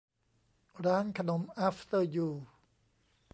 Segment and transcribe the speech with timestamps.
[0.85, 2.27] ร้านขนมอาฟเตอร์ ยู